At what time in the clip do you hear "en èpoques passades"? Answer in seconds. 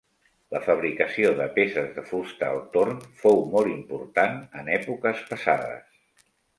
4.65-6.31